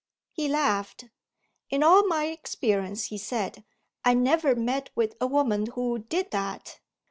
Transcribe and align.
He 0.31 0.47
laughed. 0.47 1.09
"In 1.69 1.83
all 1.83 2.07
my 2.07 2.23
experience," 2.25 3.03
he 3.09 3.19
said, 3.19 3.63
"I 4.03 4.15
never 4.15 4.55
met 4.55 4.89
with 4.95 5.15
a 5.21 5.27
woman 5.27 5.67
who 5.75 5.99
did 5.99 6.31
that! 6.31 6.79